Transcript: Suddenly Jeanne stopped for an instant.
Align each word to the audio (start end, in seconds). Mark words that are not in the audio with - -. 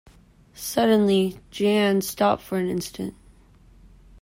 Suddenly 0.55 1.39
Jeanne 1.51 2.01
stopped 2.01 2.41
for 2.41 2.57
an 2.57 2.67
instant. 2.69 3.13